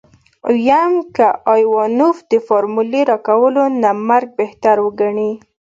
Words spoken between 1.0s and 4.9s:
که ايوانوف د فارمولې راکولو نه مرګ بهتر